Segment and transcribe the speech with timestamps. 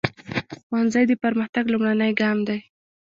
[0.67, 2.59] ښوونځی د پرمختګ لومړنی ګام دی.